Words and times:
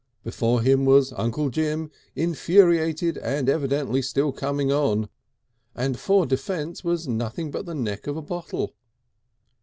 Before 0.23 0.63
him 0.63 0.85
was 0.85 1.13
Uncle 1.13 1.51
Jim, 1.51 1.91
infuriated 2.15 3.19
and 3.19 3.47
evidently 3.47 4.01
still 4.01 4.31
coming 4.31 4.71
on, 4.71 5.09
and 5.75 5.99
for 5.99 6.25
defence 6.25 6.83
was 6.83 7.07
nothing 7.07 7.51
but 7.51 7.67
the 7.67 7.75
neck 7.75 8.07
of 8.07 8.17
a 8.17 8.21
bottle. 8.23 8.73